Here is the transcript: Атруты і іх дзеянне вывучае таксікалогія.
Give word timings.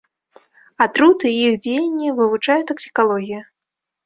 Атруты 0.85 1.25
і 1.31 1.37
іх 1.49 1.57
дзеянне 1.67 2.09
вывучае 2.21 2.57
таксікалогія. 2.73 3.45